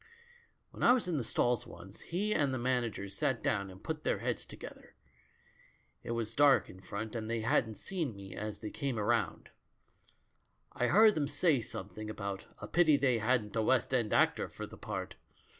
[0.71, 4.03] "When I was in the stalls once, he and the manager sat down and put
[4.03, 4.95] their heads together.
[6.01, 9.49] It was dark in front, and they hadn't seen me as they came round.
[10.73, 14.65] I heard them say something about 'a pity they hadn't a West End actor for
[14.65, 15.17] the part.'